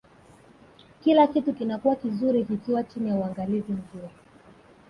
kila 1.03 1.27
kitu 1.27 1.53
kinakuwa 1.53 1.95
vizuri 1.95 2.45
kikiwa 2.45 2.83
chini 2.83 3.09
ya 3.09 3.15
uangalizi 3.15 3.71
mzuri 3.71 4.09